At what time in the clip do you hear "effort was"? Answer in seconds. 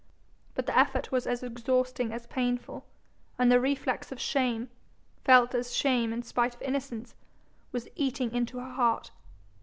0.75-1.27